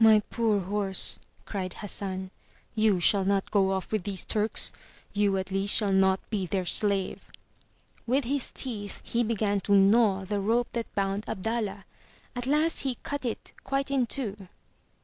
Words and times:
''My 0.00 0.22
poor 0.30 0.60
horse," 0.60 1.18
cried 1.44 1.74
Hassan, 1.78 2.30
"you 2.76 3.00
shall 3.00 3.24
not 3.24 3.50
go 3.50 3.72
off 3.72 3.90
with 3.90 4.04
these 4.04 4.24
Turks! 4.24 4.70
You 5.12 5.36
at 5.36 5.50
least 5.50 5.74
shall 5.74 5.90
not 5.90 6.20
be 6.30 6.46
their 6.46 6.64
slave 6.64 7.28
!'* 6.64 7.28
With 8.06 8.22
his 8.22 8.52
teeth 8.52 9.00
he 9.02 9.24
began 9.24 9.60
to 9.62 9.72
gnaw 9.74 10.24
the 10.24 10.38
rope 10.40 10.68
that 10.74 10.94
bound 10.94 11.28
Abdallah. 11.28 11.86
At 12.36 12.46
last 12.46 12.82
he 12.82 12.98
cut 13.02 13.24
it 13.24 13.52
quite 13.64 13.90
in 13.90 14.06
two. 14.06 14.36